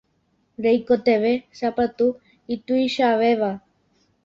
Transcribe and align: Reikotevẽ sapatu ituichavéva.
Reikotevẽ 0.63 1.33
sapatu 1.59 2.07
ituichavéva. 2.57 3.51